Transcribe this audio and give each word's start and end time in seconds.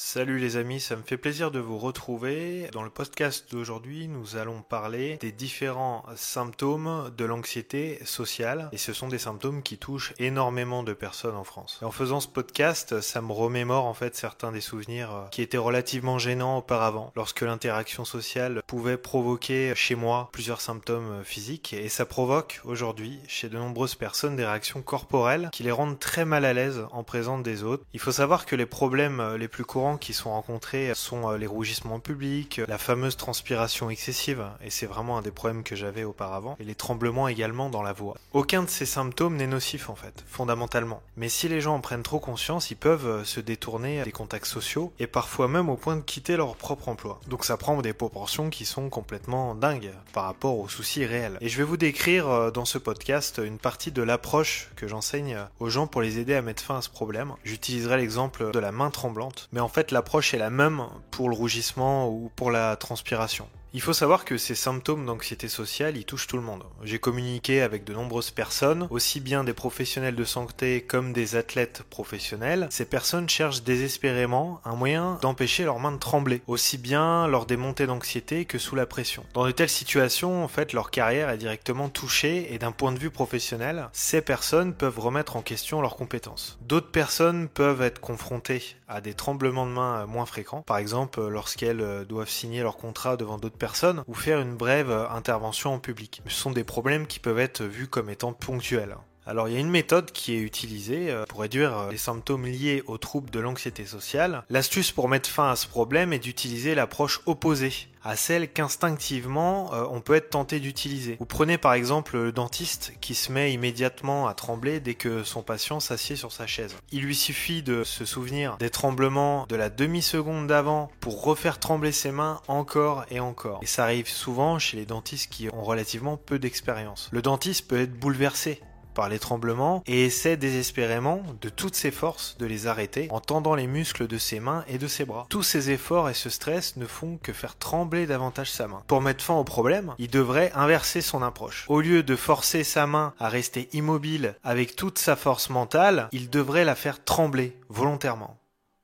Salut 0.00 0.38
les 0.38 0.56
amis, 0.56 0.78
ça 0.78 0.94
me 0.94 1.02
fait 1.02 1.16
plaisir 1.16 1.50
de 1.50 1.58
vous 1.58 1.76
retrouver. 1.76 2.68
Dans 2.72 2.84
le 2.84 2.88
podcast 2.88 3.50
d'aujourd'hui, 3.50 4.06
nous 4.06 4.36
allons 4.36 4.62
parler 4.62 5.16
des 5.16 5.32
différents 5.32 6.06
symptômes 6.14 7.10
de 7.18 7.24
l'anxiété 7.24 7.98
sociale 8.04 8.68
et 8.70 8.78
ce 8.78 8.92
sont 8.92 9.08
des 9.08 9.18
symptômes 9.18 9.60
qui 9.60 9.76
touchent 9.76 10.14
énormément 10.20 10.84
de 10.84 10.92
personnes 10.92 11.34
en 11.34 11.42
France. 11.42 11.80
En 11.82 11.90
faisant 11.90 12.20
ce 12.20 12.28
podcast, 12.28 13.00
ça 13.00 13.20
me 13.20 13.32
remémore 13.32 13.86
en 13.86 13.92
fait 13.92 14.14
certains 14.14 14.52
des 14.52 14.60
souvenirs 14.60 15.12
euh, 15.12 15.24
qui 15.32 15.42
étaient 15.42 15.58
relativement 15.58 16.20
gênants 16.20 16.58
auparavant, 16.58 17.12
lorsque 17.16 17.40
l'interaction 17.40 18.04
sociale 18.04 18.62
pouvait 18.68 18.98
provoquer 18.98 19.72
chez 19.74 19.96
moi 19.96 20.28
plusieurs 20.30 20.60
symptômes 20.60 21.24
physiques 21.24 21.72
et 21.72 21.88
ça 21.88 22.06
provoque 22.06 22.60
aujourd'hui 22.64 23.18
chez 23.26 23.48
de 23.48 23.58
nombreuses 23.58 23.96
personnes 23.96 24.36
des 24.36 24.46
réactions 24.46 24.80
corporelles 24.80 25.48
qui 25.50 25.64
les 25.64 25.72
rendent 25.72 25.98
très 25.98 26.24
mal 26.24 26.44
à 26.44 26.52
l'aise 26.52 26.86
en 26.92 27.02
présence 27.02 27.42
des 27.42 27.64
autres. 27.64 27.82
Il 27.94 28.00
faut 28.00 28.12
savoir 28.12 28.46
que 28.46 28.54
les 28.54 28.64
problèmes 28.64 29.34
les 29.34 29.48
plus 29.48 29.64
courants 29.64 29.87
qui 29.96 30.12
sont 30.12 30.30
rencontrés 30.30 30.92
sont 30.94 31.30
euh, 31.30 31.38
les 31.38 31.46
rougissements 31.46 32.00
publics, 32.00 32.60
la 32.68 32.78
fameuse 32.78 33.16
transpiration 33.16 33.90
excessive, 33.90 34.44
et 34.62 34.70
c'est 34.70 34.86
vraiment 34.86 35.18
un 35.18 35.22
des 35.22 35.30
problèmes 35.30 35.62
que 35.62 35.76
j'avais 35.76 36.04
auparavant, 36.04 36.56
et 36.60 36.64
les 36.64 36.74
tremblements 36.74 37.28
également 37.28 37.70
dans 37.70 37.82
la 37.82 37.92
voix. 37.92 38.16
Aucun 38.32 38.62
de 38.62 38.68
ces 38.68 38.86
symptômes 38.86 39.36
n'est 39.36 39.46
nocif 39.46 39.88
en 39.88 39.94
fait, 39.94 40.24
fondamentalement. 40.26 41.02
Mais 41.16 41.28
si 41.28 41.48
les 41.48 41.60
gens 41.60 41.76
en 41.76 41.80
prennent 41.80 42.02
trop 42.02 42.20
conscience, 42.20 42.70
ils 42.70 42.76
peuvent 42.76 43.06
euh, 43.06 43.24
se 43.24 43.40
détourner 43.40 44.02
des 44.02 44.12
contacts 44.12 44.46
sociaux, 44.46 44.92
et 44.98 45.06
parfois 45.06 45.48
même 45.48 45.68
au 45.68 45.76
point 45.76 45.96
de 45.96 46.02
quitter 46.02 46.36
leur 46.36 46.56
propre 46.56 46.88
emploi. 46.88 47.20
Donc 47.28 47.44
ça 47.44 47.56
prend 47.56 47.80
des 47.80 47.92
proportions 47.92 48.50
qui 48.50 48.64
sont 48.64 48.88
complètement 48.88 49.54
dingues 49.54 49.92
par 50.12 50.24
rapport 50.24 50.58
aux 50.58 50.68
soucis 50.68 51.06
réels. 51.06 51.38
Et 51.40 51.48
je 51.48 51.56
vais 51.58 51.64
vous 51.64 51.76
décrire 51.76 52.28
euh, 52.28 52.50
dans 52.50 52.64
ce 52.64 52.78
podcast 52.78 53.40
une 53.44 53.58
partie 53.58 53.92
de 53.92 54.02
l'approche 54.02 54.70
que 54.76 54.88
j'enseigne 54.88 55.38
aux 55.60 55.70
gens 55.70 55.86
pour 55.86 56.02
les 56.02 56.18
aider 56.18 56.34
à 56.34 56.42
mettre 56.42 56.62
fin 56.62 56.78
à 56.78 56.82
ce 56.82 56.90
problème. 56.90 57.34
J'utiliserai 57.44 57.98
l'exemple 57.98 58.50
de 58.50 58.58
la 58.58 58.72
main 58.72 58.90
tremblante, 58.90 59.48
mais 59.52 59.60
en 59.60 59.68
fait 59.68 59.77
l'approche 59.90 60.34
est 60.34 60.38
la 60.38 60.50
même 60.50 60.82
pour 61.10 61.28
le 61.28 61.34
rougissement 61.34 62.08
ou 62.08 62.30
pour 62.34 62.50
la 62.50 62.76
transpiration. 62.76 63.48
Il 63.74 63.82
faut 63.82 63.92
savoir 63.92 64.24
que 64.24 64.38
ces 64.38 64.54
symptômes 64.54 65.04
d'anxiété 65.04 65.46
sociale, 65.46 65.98
ils 65.98 66.06
touchent 66.06 66.26
tout 66.26 66.38
le 66.38 66.42
monde. 66.42 66.64
J'ai 66.84 66.98
communiqué 66.98 67.60
avec 67.60 67.84
de 67.84 67.92
nombreuses 67.92 68.30
personnes, 68.30 68.88
aussi 68.88 69.20
bien 69.20 69.44
des 69.44 69.52
professionnels 69.52 70.16
de 70.16 70.24
santé 70.24 70.80
comme 70.80 71.12
des 71.12 71.36
athlètes 71.36 71.82
professionnels. 71.90 72.68
Ces 72.70 72.86
personnes 72.86 73.28
cherchent 73.28 73.62
désespérément 73.62 74.62
un 74.64 74.74
moyen 74.74 75.18
d'empêcher 75.20 75.64
leurs 75.64 75.80
mains 75.80 75.92
de 75.92 75.98
trembler, 75.98 76.40
aussi 76.46 76.78
bien 76.78 77.26
lors 77.26 77.44
des 77.44 77.58
montées 77.58 77.86
d'anxiété 77.86 78.46
que 78.46 78.56
sous 78.56 78.74
la 78.74 78.86
pression. 78.86 79.26
Dans 79.34 79.44
de 79.44 79.50
telles 79.50 79.68
situations, 79.68 80.42
en 80.42 80.48
fait, 80.48 80.72
leur 80.72 80.90
carrière 80.90 81.28
est 81.28 81.36
directement 81.36 81.90
touchée 81.90 82.54
et 82.54 82.58
d'un 82.58 82.72
point 82.72 82.92
de 82.92 82.98
vue 82.98 83.10
professionnel, 83.10 83.90
ces 83.92 84.22
personnes 84.22 84.72
peuvent 84.72 84.98
remettre 84.98 85.36
en 85.36 85.42
question 85.42 85.82
leurs 85.82 85.96
compétences. 85.96 86.58
D'autres 86.62 86.90
personnes 86.90 87.48
peuvent 87.48 87.82
être 87.82 88.00
confrontées 88.00 88.62
à 88.88 89.02
des 89.02 89.12
tremblements 89.12 89.66
de 89.66 89.72
main 89.72 90.06
moins 90.06 90.24
fréquents, 90.24 90.62
par 90.62 90.78
exemple 90.78 91.20
lorsqu'elles 91.28 92.06
doivent 92.08 92.30
signer 92.30 92.62
leur 92.62 92.78
contrat 92.78 93.18
devant 93.18 93.36
d'autres 93.36 93.57
personnes 93.58 94.04
ou 94.06 94.14
faire 94.14 94.40
une 94.40 94.56
brève 94.56 94.90
intervention 95.10 95.74
en 95.74 95.78
public. 95.78 96.22
Ce 96.26 96.34
sont 96.34 96.50
des 96.50 96.64
problèmes 96.64 97.06
qui 97.06 97.18
peuvent 97.18 97.38
être 97.38 97.62
vus 97.62 97.88
comme 97.88 98.08
étant 98.10 98.32
ponctuels. 98.32 98.96
Alors 99.28 99.46
il 99.46 99.52
y 99.52 99.58
a 99.58 99.60
une 99.60 99.68
méthode 99.68 100.10
qui 100.10 100.34
est 100.34 100.40
utilisée 100.40 101.10
euh, 101.10 101.26
pour 101.26 101.40
réduire 101.40 101.76
euh, 101.76 101.90
les 101.90 101.98
symptômes 101.98 102.46
liés 102.46 102.82
aux 102.86 102.96
troubles 102.96 103.28
de 103.28 103.38
l'anxiété 103.38 103.84
sociale. 103.84 104.42
L'astuce 104.48 104.90
pour 104.90 105.06
mettre 105.06 105.28
fin 105.28 105.50
à 105.50 105.56
ce 105.56 105.66
problème 105.66 106.14
est 106.14 106.18
d'utiliser 106.18 106.74
l'approche 106.74 107.20
opposée 107.26 107.74
à 108.02 108.16
celle 108.16 108.50
qu'instinctivement 108.50 109.74
euh, 109.74 109.84
on 109.90 110.00
peut 110.00 110.14
être 110.14 110.30
tenté 110.30 110.60
d'utiliser. 110.60 111.16
Vous 111.18 111.26
prenez 111.26 111.58
par 111.58 111.74
exemple 111.74 112.16
le 112.16 112.32
dentiste 112.32 112.94
qui 113.02 113.14
se 113.14 113.30
met 113.30 113.52
immédiatement 113.52 114.28
à 114.28 114.32
trembler 114.32 114.80
dès 114.80 114.94
que 114.94 115.22
son 115.24 115.42
patient 115.42 115.78
s'assied 115.78 116.16
sur 116.16 116.32
sa 116.32 116.46
chaise. 116.46 116.74
Il 116.90 117.02
lui 117.02 117.14
suffit 117.14 117.62
de 117.62 117.84
se 117.84 118.06
souvenir 118.06 118.56
des 118.56 118.70
tremblements 118.70 119.44
de 119.46 119.56
la 119.56 119.68
demi-seconde 119.68 120.46
d'avant 120.46 120.90
pour 121.00 121.22
refaire 121.22 121.58
trembler 121.58 121.92
ses 121.92 122.12
mains 122.12 122.40
encore 122.48 123.04
et 123.10 123.20
encore. 123.20 123.60
Et 123.62 123.66
ça 123.66 123.84
arrive 123.84 124.08
souvent 124.08 124.58
chez 124.58 124.78
les 124.78 124.86
dentistes 124.86 125.30
qui 125.30 125.50
ont 125.52 125.62
relativement 125.62 126.16
peu 126.16 126.38
d'expérience. 126.38 127.10
Le 127.12 127.20
dentiste 127.20 127.68
peut 127.68 127.80
être 127.80 127.92
bouleversé 127.92 128.62
par 128.98 129.08
les 129.08 129.20
tremblements 129.20 129.84
et 129.86 130.06
essaie 130.06 130.36
désespérément 130.36 131.22
de 131.40 131.48
toutes 131.48 131.76
ses 131.76 131.92
forces 131.92 132.36
de 132.40 132.46
les 132.46 132.66
arrêter 132.66 133.06
en 133.12 133.20
tendant 133.20 133.54
les 133.54 133.68
muscles 133.68 134.08
de 134.08 134.18
ses 134.18 134.40
mains 134.40 134.64
et 134.66 134.76
de 134.76 134.88
ses 134.88 135.04
bras. 135.04 135.28
Tous 135.30 135.44
ces 135.44 135.70
efforts 135.70 136.10
et 136.10 136.14
ce 136.14 136.30
stress 136.30 136.76
ne 136.76 136.84
font 136.84 137.16
que 137.22 137.32
faire 137.32 137.56
trembler 137.56 138.06
davantage 138.06 138.50
sa 138.50 138.66
main. 138.66 138.82
Pour 138.88 139.00
mettre 139.00 139.22
fin 139.22 139.34
au 139.34 139.44
problème, 139.44 139.94
il 140.00 140.10
devrait 140.10 140.50
inverser 140.56 141.00
son 141.00 141.22
approche. 141.22 141.64
Au 141.68 141.80
lieu 141.80 142.02
de 142.02 142.16
forcer 142.16 142.64
sa 142.64 142.88
main 142.88 143.14
à 143.20 143.28
rester 143.28 143.68
immobile 143.72 144.34
avec 144.42 144.74
toute 144.74 144.98
sa 144.98 145.14
force 145.14 145.48
mentale, 145.48 146.08
il 146.10 146.28
devrait 146.28 146.64
la 146.64 146.74
faire 146.74 147.04
trembler 147.04 147.56
volontairement. 147.68 148.36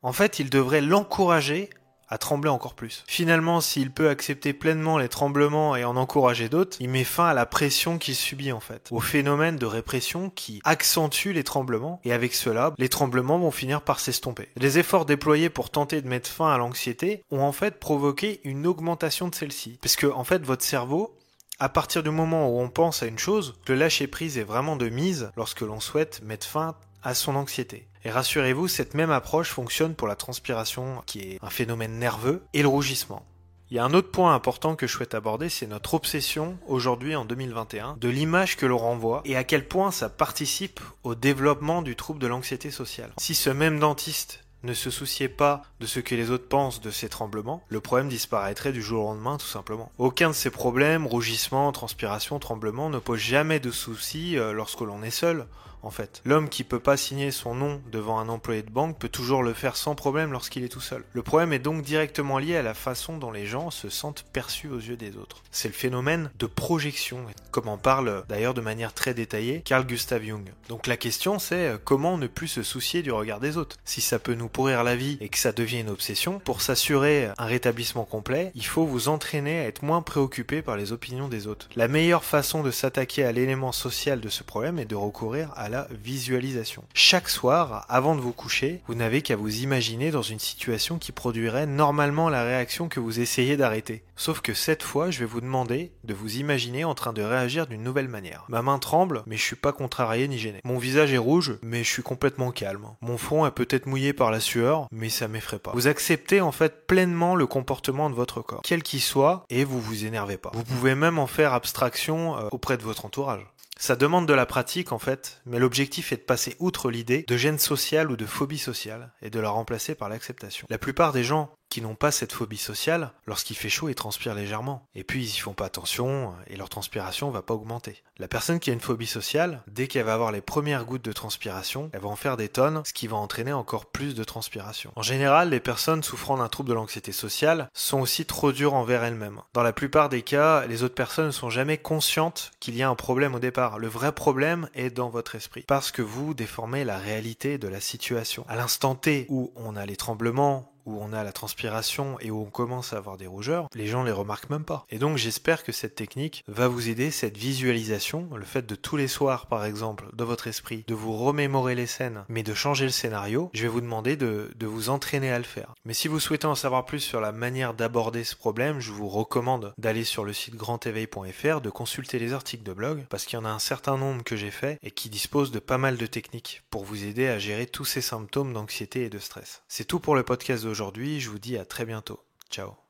En 0.03 0.13
fait, 0.13 0.39
il 0.39 0.49
devrait 0.49 0.81
l'encourager 0.81 1.71
à 2.09 2.19
trembler 2.19 2.51
encore 2.51 2.75
plus. 2.75 3.05
Finalement, 3.07 3.61
s'il 3.61 3.91
peut 3.91 4.09
accepter 4.09 4.53
pleinement 4.53 4.99
les 4.99 5.09
tremblements 5.09 5.77
et 5.77 5.85
en 5.85 5.97
encourager 5.97 6.49
d'autres, 6.49 6.77
il 6.81 6.89
met 6.89 7.05
fin 7.05 7.27
à 7.27 7.35
la 7.35 7.47
pression 7.47 7.99
qu'il 7.99 8.15
subit 8.15 8.53
en 8.53 8.61
fait, 8.61 8.89
au 8.91 9.01
phénomène 9.01 9.57
de 9.57 9.67
répression 9.67 10.31
qui 10.31 10.61
accentue 10.65 11.33
les 11.33 11.45
tremblements, 11.45 12.01
et 12.05 12.13
avec 12.13 12.35
cela, 12.35 12.73
les 12.79 12.89
tremblements 12.89 13.39
vont 13.39 13.51
finir 13.51 13.83
par 13.83 14.01
s'estomper. 14.01 14.49
Les 14.57 14.79
efforts 14.79 15.07
déployés 15.07 15.51
pour 15.51 15.71
tenter 15.71 16.03
de 16.03 16.09
mettre 16.09 16.31
fin 16.31 16.53
à 16.53 16.59
l'anxiété 16.59 17.23
ont 17.31 17.43
en 17.43 17.53
fait 17.53 17.79
provoqué 17.79 18.41
une 18.45 18.67
augmentation 18.67 19.29
de 19.29 19.35
celle-ci, 19.35 19.79
parce 19.81 19.97
que 19.97 20.07
en 20.07 20.25
fait 20.25 20.45
votre 20.45 20.65
cerveau 20.65 21.17
à 21.61 21.69
partir 21.69 22.03
du 22.03 22.11
moment 22.11 22.49
où 22.49 22.61
on 22.61 22.69
pense 22.69 23.03
à 23.03 23.07
une 23.07 23.19
chose, 23.19 23.55
le 23.69 23.77
lâcher 23.77 24.09
prise 24.09 24.39
est 24.39 24.45
vraiment 24.45 24.77
de 24.77 24.89
mise 24.89 25.31
lorsque 25.37 25.61
l'on 25.61 25.79
souhaite 25.79 26.21
mettre 26.23 26.47
fin 26.47 26.75
à 27.03 27.15
son 27.15 27.37
anxiété. 27.37 27.87
Et 28.05 28.11
rassurez-vous, 28.11 28.69
cette 28.69 28.95
même 28.95 29.11
approche 29.11 29.51
fonctionne 29.51 29.95
pour 29.95 30.09
la 30.09 30.17
transpiration, 30.17 31.03
qui 31.07 31.21
est 31.21 31.39
un 31.43 31.51
phénomène 31.51 31.99
nerveux, 31.99 32.43
et 32.53 32.63
le 32.63 32.69
rougissement. 32.69 33.25
Il 33.71 33.77
y 33.79 33.81
a 33.81 33.85
un 33.85 33.95
autre 33.95 34.11
point 34.11 34.35
important 34.35 34.77
que 34.77 34.87
je 34.87 34.93
souhaite 34.93 35.15
aborder, 35.15 35.49
c'est 35.49 35.67
notre 35.67 35.95
obsession 35.95 36.59
aujourd'hui 36.69 37.17
en 37.17 37.25
2021 37.25 37.97
de 37.99 38.09
l'image 38.09 38.57
que 38.57 38.67
l'on 38.67 38.77
renvoie 38.77 39.23
et 39.25 39.37
à 39.37 39.45
quel 39.45 39.67
point 39.67 39.91
ça 39.91 40.11
participe 40.11 40.81
au 41.03 41.15
développement 41.15 41.81
du 41.81 41.97
trouble 41.97 42.21
de 42.21 42.27
l'anxiété 42.27 42.71
sociale. 42.71 43.11
Si 43.17 43.35
ce 43.35 43.49
même 43.49 43.81
dentiste 43.81 44.45
ne 44.65 44.75
se 44.75 44.91
souciait 44.91 45.29
pas 45.29 45.63
de 45.81 45.87
ce 45.87 46.01
que 46.01 46.15
les 46.15 46.31
autres 46.31 46.49
pensent 46.49 46.83
de 46.83 46.91
ces 46.91 47.09
tremblements, 47.09 47.63
le 47.69 47.81
problème 47.81 48.09
disparaîtrait 48.09 48.73
du 48.73 48.83
jour 48.83 49.07
au 49.07 49.09
lendemain 49.09 49.39
tout 49.39 49.47
simplement. 49.47 49.91
Aucun 49.99 50.29
de 50.29 50.35
ces 50.35 50.51
problèmes, 50.51 51.07
rougissement, 51.07 51.73
transpiration, 51.73 52.39
tremblement, 52.39 52.91
ne 52.91 52.99
pose 52.99 53.19
jamais 53.19 53.61
de 53.61 53.71
soucis 53.71 54.37
euh, 54.39 54.53
lorsque 54.53 54.81
l'on 54.81 55.03
est 55.03 55.11
seul. 55.11 55.47
En 55.85 55.91
fait, 55.91 56.23
l'homme 56.25 56.49
qui 56.49 56.65
peut 56.65 56.81
pas 56.81 56.97
signer 56.97 57.31
son 57.31 57.55
nom 57.55 57.83
devant 57.93 58.19
un 58.19 58.31
employé 58.31 58.63
de 58.63 58.71
banque 58.71 58.99
peut 58.99 59.11
toujours 59.11 59.43
le 59.43 59.53
faire 59.53 59.77
sans 59.77 59.95
problème 59.95 60.33
lorsqu'il 60.33 60.65
est 60.65 60.69
tout 60.69 60.81
seul. 60.81 61.05
Le 61.13 61.23
problème 61.23 61.53
est 61.53 61.59
donc 61.59 61.83
directement 61.83 62.39
lié 62.39 62.57
à 62.57 62.63
la 62.63 62.73
façon 62.73 63.19
dont 63.19 63.31
les 63.31 63.45
gens 63.45 63.71
se 63.71 63.91
sentent 63.91 64.25
perçus 64.33 64.69
aux 64.69 64.79
yeux 64.79 64.97
des 64.97 65.19
autres. 65.19 65.43
C'est 65.51 65.69
le 65.69 65.75
phénomène 65.75 66.31
de 66.39 66.47
projection, 66.47 67.27
comme 67.51 67.69
en 67.69 67.77
parle 67.77 68.25
d'ailleurs 68.31 68.55
de 68.55 68.63
manière 68.63 68.95
très 68.95 69.13
détaillée 69.13 69.61
Carl 69.61 69.87
Gustav 69.87 70.23
Jung. 70.23 70.51
Donc 70.71 70.87
la 70.87 70.97
question 70.97 71.39
c'est 71.39 71.69
euh, 71.69 71.77
comment 71.83 72.17
ne 72.17 72.29
plus 72.29 72.49
se 72.49 72.63
soucier 72.63 73.03
du 73.03 73.13
regard 73.13 73.41
des 73.41 73.59
autres? 73.59 73.77
Si 73.85 74.01
ça 74.01 74.19
peut 74.19 74.35
nous 74.35 74.49
pourrir 74.49 74.85
la 74.85 74.97
vie 74.97 75.19
et 75.21 75.29
que 75.29 75.39
ça 75.39 75.53
devient 75.53 75.81
une 75.81 75.91
obsession, 75.91 76.39
pour 76.39 76.63
s'assurer 76.63 77.29
un 77.37 77.45
rétablissement 77.45 78.07
complet, 78.07 78.53
il 78.55 78.65
faut 78.65 78.87
vous 78.87 79.09
entraîner 79.09 79.61
à 79.61 79.67
être 79.67 79.83
moins 79.83 80.01
préoccupé 80.01 80.63
par 80.63 80.79
les 80.79 80.93
opinions 80.93 81.29
des 81.29 81.47
autres. 81.47 81.69
La 81.77 81.89
meilleure 81.89 82.25
façon 82.25 82.63
de 82.63 82.71
s'attaquer 82.71 83.25
à 83.25 83.33
l'élément 83.33 83.73
social 83.73 84.21
de 84.21 84.31
ce 84.31 84.43
problème 84.43 84.79
est 84.79 84.87
de 84.87 84.97
recourir 84.97 85.53
à 85.57 85.69
visualisation. 85.91 86.85
Chaque 86.95 87.29
soir, 87.29 87.85
avant 87.89 88.15
de 88.15 88.21
vous 88.21 88.33
coucher, 88.33 88.81
vous 88.87 88.95
n'avez 88.95 89.23
qu'à 89.23 89.37
vous 89.37 89.63
imaginer 89.63 90.11
dans 90.11 90.23
une 90.23 90.39
situation 90.39 90.99
qui 90.99 91.13
produirait 91.13 91.67
normalement 91.67 92.29
la 92.29 92.45
réaction 92.45 92.89
que 92.89 93.01
vous 93.01 93.21
essayez 93.21 93.57
d'arrêter. 93.57 94.05
Sauf 94.17 94.41
que 94.41 94.55
cette 94.55 94.83
fois, 94.83 95.11
je 95.11 95.19
vais 95.19 95.25
vous 95.25 95.41
demander 95.41 95.93
de 96.05 96.15
vous 96.15 96.37
imaginer 96.37 96.85
en 96.85 96.95
train 96.95 97.13
de 97.13 97.23
réagir 97.23 97.67
d'une 97.67 97.83
nouvelle 97.83 98.09
manière. 98.09 98.45
Ma 98.49 98.63
main 98.63 98.79
tremble, 98.79 99.23
mais 99.27 99.37
je 99.37 99.43
suis 99.43 99.57
pas 99.57 99.73
contrarié 99.73 100.29
ni 100.29 100.39
gêné. 100.39 100.61
Mon 100.65 100.79
visage 100.79 101.13
est 101.13 101.19
rouge, 101.19 101.59
mais 101.63 101.83
je 101.83 101.91
suis 101.91 102.03
complètement 102.03 102.53
calme. 102.53 102.87
Mon 103.01 103.19
front 103.19 103.47
est 103.47 103.51
peut-être 103.51 103.87
mouillé 103.87 104.13
par 104.13 104.31
la 104.31 104.41
sueur, 104.41 104.87
mais 104.93 105.09
ça 105.09 105.29
m'effraie 105.29 105.59
pas. 105.59 105.73
Vous 105.75 105.89
acceptez 105.89 106.41
en 106.41 106.53
fait 106.53 106.87
pleinement 106.87 107.35
le 107.35 107.47
comportement 107.47 108.09
de 108.09 108.15
votre 108.15 108.41
corps, 108.41 108.63
quel 108.63 108.83
qu'il 108.83 109.01
soit, 109.01 109.45
et 109.51 109.65
vous 109.65 109.81
vous 109.81 110.05
énervez 110.05 110.37
pas. 110.37 110.53
Vous 110.55 110.65
pouvez 110.65 110.95
même 110.95 111.19
en 111.19 111.27
faire 111.27 111.53
abstraction 111.53 112.37
euh, 112.39 112.49
auprès 112.53 112.77
de 112.77 112.83
votre 112.83 113.05
entourage. 113.05 113.45
Ça 113.79 113.97
demande 113.97 114.27
de 114.27 114.35
la 114.35 114.47
pratique 114.47 114.93
en 114.93 114.99
fait, 114.99 115.43
mais 115.47 115.59
l'objectif 115.59 116.13
est 116.13 116.19
de 116.19 116.23
passer 116.23 116.57
outre 116.59 116.91
l'idée 116.91 117.25
de 117.27 117.37
gêne 117.37 117.59
sociale 117.59 118.11
ou 118.11 118.17
de 118.17 118.27
phobie 118.27 118.59
sociale 118.59 119.13
et 119.21 119.31
de 119.31 119.41
la 119.41 119.51
remplacer 119.51 119.95
par 119.95 120.09
l'acceptation. 120.09 120.67
La 120.71 120.79
plupart 120.79 121.13
des 121.13 121.25
gens 121.25 121.53
n'ont 121.83 121.95
pas 121.95 122.11
cette 122.11 122.33
phobie 122.33 122.57
sociale, 122.57 123.13
lorsqu'il 123.27 123.57
fait 123.57 123.69
chaud, 123.69 123.89
ils 123.89 123.95
transpirent 123.95 124.35
légèrement. 124.35 124.87
Et 124.95 125.05
puis, 125.05 125.25
ils 125.25 125.37
y 125.37 125.39
font 125.39 125.55
pas 125.55 125.67
attention 125.67 126.35
et 126.47 126.57
leur 126.57 126.69
transpiration 126.69 127.31
va 127.31 127.43
pas 127.43 127.55
augmenter. 127.55 128.03
La 128.19 128.29
personne 128.29 128.61
qui 128.61 128.71
a 128.71 128.73
une 128.73 128.81
phobie 128.81 129.07
sociale, 129.07 129.63
dès 129.67 129.89
qu'elle 129.89 130.05
va 130.05 130.15
avoir 130.15 130.31
les 130.31 130.41
premières 130.41 130.85
gouttes 130.85 131.05
de 131.05 131.13
transpiration, 131.13 131.91
elle 131.93 132.01
va 132.01 132.09
en 132.09 132.17
faire 132.17 132.37
des 132.37 132.49
tonnes, 132.49 132.83
ce 132.85 132.93
qui 132.93 133.09
va 133.09 133.17
entraîner 133.17 133.53
encore 133.53 133.87
plus 133.87 134.15
de 134.15 134.23
transpiration. 134.23 134.93
En 134.95 135.03
général, 135.03 135.51
les 135.51 135.61
personnes 135.61 136.03
souffrant 136.03 136.37
d'un 136.37 136.49
trouble 136.49 136.69
de 136.69 136.75
l'anxiété 136.75 137.13
sociale 137.13 137.69
sont 137.75 138.01
aussi 138.01 138.25
trop 138.25 138.53
dures 138.53 138.75
envers 138.75 139.03
elles-mêmes. 139.03 139.41
Dans 139.53 139.63
la 139.63 139.73
plupart 139.73 140.09
des 140.09 140.23
cas, 140.23 140.67
les 140.67 140.83
autres 140.85 140.95
personnes 140.95 141.27
ne 141.27 141.31
sont 141.33 141.51
jamais 141.51 141.79
conscientes 141.79 142.53
qu'il 142.61 142.77
y 142.77 142.83
a 142.83 142.89
un 142.89 142.95
problème 142.95 143.35
au 143.35 143.41
départ. 143.41 143.79
Le 143.79 143.89
vrai 143.89 144.13
problème 144.13 144.69
est 144.75 144.91
dans 144.91 145.09
votre 145.09 145.35
esprit. 145.35 145.65
Parce 145.67 145.91
que 145.91 146.03
vous 146.03 146.35
déformez 146.35 146.85
la 146.85 146.99
réalité 146.99 147.59
de 147.59 147.69
la 147.69 147.81
situation. 147.81 148.45
À 148.49 148.57
l'instant 148.57 148.95
T 148.95 149.27
où 149.29 149.53
on 149.57 149.77
a 149.77 149.87
les 149.87 149.97
tremblements, 149.97 150.74
où 150.87 150.99
on 151.01 151.13
a 151.13 151.25
la 151.25 151.33
transpiration 151.33 152.19
et 152.21 152.31
où 152.31 152.41
on 152.41 152.51
commence 152.51 152.93
à 152.93 152.99
avoir 152.99 153.17
des 153.17 153.27
rougeurs, 153.27 153.69
les 153.75 153.87
gens 153.87 154.05
les 154.05 154.13
remarquent 154.13 154.51
même 154.51 154.65
pas. 154.65 154.87
Et 154.91 154.99
donc 154.99 155.17
j'espère 155.17 155.65
que 155.65 155.73
cette 155.73 155.95
technique 155.95 156.45
va 156.49 156.69
vous 156.69 156.89
aider, 156.89 157.11
cette 157.11 157.37
visualisation, 157.37 158.29
le 158.35 158.45
fait 158.45 158.67
de 158.67 158.75
tous 158.75 158.97
les 158.97 159.09
soirs 159.09 159.47
par 159.47 159.65
exemple, 159.65 160.07
dans 160.13 160.25
votre 160.25 160.47
esprit, 160.47 160.85
de 160.87 160.95
vous 160.95 161.17
remémorer 161.17 161.75
les 161.75 161.87
scènes, 161.87 162.25
mais 162.29 162.43
de 162.43 162.55
changer 162.55 162.85
le 162.85 162.91
scénario, 162.91 163.51
je 163.55 163.63
vais 163.63 163.69
vous 163.69 163.81
demander 163.81 164.17
de, 164.17 164.51
de 164.57 164.67
vous 164.67 164.89
entraîner 164.89 165.31
à 165.31 165.39
le 165.39 165.45
faire. 165.45 165.75
Mais 165.85 165.95
si 165.95 166.09
vous 166.09 166.21
souhaitez 166.21 166.47
en 166.47 166.55
savoir 166.55 166.85
plus 166.85 167.01
sur 167.01 167.21
la 167.21 167.33
manière 167.33 167.75
d'aborder 167.75 168.25
ce 168.25 168.37
problème, 168.37 168.81
je 168.81 168.93
vous 168.93 169.09
recommande 169.09 169.75
d'aller 169.79 170.05
sur 170.05 170.25
le 170.25 170.33
site 170.33 170.57
grandéveil.fr, 170.57 171.61
de 171.61 171.71
consulter 171.71 172.19
les 172.19 172.33
articles 172.33 172.65
de 172.65 172.73
blog, 172.73 173.05
parce 173.09 173.25
qu'il 173.25 173.39
y 173.39 173.43
en 173.43 173.45
a 173.45 173.51
un 173.51 173.59
certain 173.59 173.97
nombre 173.97 174.25
que 174.25 174.37
j'ai 174.37 174.51
fait 174.51 174.79
et 174.83 174.91
qui 174.91 175.09
disposent 175.09 175.51
de 175.51 175.59
pas 175.59 175.79
mal 175.79 175.97
de 175.97 176.07
techniques 176.07 176.63
pour 176.71 176.85
vous 176.85 177.05
aider 177.05 177.29
à 177.29 177.39
gérer 177.39 177.67
tous 177.67 177.85
ces 177.85 178.01
symptômes 178.01 178.53
d'anxiété 178.53 179.05
et 179.05 179.11
de 179.11 179.19
stress. 179.19 179.63
C'est 179.69 179.85
tout 179.85 180.01
pour 180.01 180.15
le 180.15 180.23
podcast 180.23 180.65
d'aujourd'hui, 180.65 180.74
je 181.21 181.31
vous 181.31 181.39
dis 181.39 181.57
à 181.57 181.65
très 181.65 181.85
bientôt. 181.85 182.21
Ciao 182.51 182.84